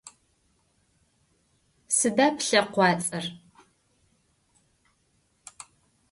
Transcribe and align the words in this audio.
Sıda 1.95 2.27
plhekhuats'er? 2.37 3.25